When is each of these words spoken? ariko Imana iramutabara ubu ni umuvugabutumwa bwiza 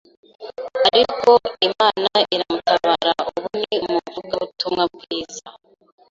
ariko 0.89 1.31
Imana 1.67 2.11
iramutabara 2.33 3.13
ubu 3.35 3.41
ni 3.59 3.75
umuvugabutumwa 3.85 4.83
bwiza 4.95 5.47